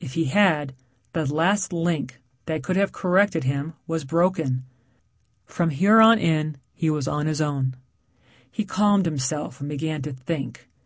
If 0.00 0.14
he 0.14 0.24
had, 0.24 0.72
the 1.12 1.30
last 1.30 1.70
link, 1.70 2.18
that 2.46 2.62
could 2.62 2.76
have 2.76 2.92
corrected 2.92 3.44
him 3.44 3.74
was 3.86 4.06
broken. 4.06 4.64
From 5.44 5.68
here 5.68 6.00
on 6.00 6.18
in 6.18 6.56
he 6.72 6.88
was 6.88 7.06
on 7.06 7.26
his 7.26 7.42
own. 7.42 7.76
He 8.50 8.64
calmed 8.64 9.04
himself 9.04 9.60
and 9.60 9.68
began 9.68 10.00
to 10.00 10.14
think. 10.14 10.66